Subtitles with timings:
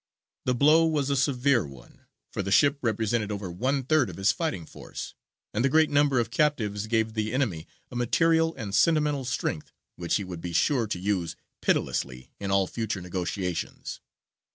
[0.45, 4.31] The blow was a severe one, for the ship represented over one third of his
[4.31, 5.13] fighting force,
[5.53, 10.15] and the great number of captives gave the enemy a material and sentimental strength which
[10.15, 13.99] he would be sure to use pitilessly in all future negotiations.